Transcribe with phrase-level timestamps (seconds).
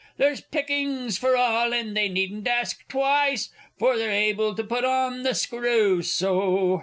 [0.17, 5.21] There's pickings for all, and they needn't ask twice, For they're able to put on
[5.21, 6.79] the screw so!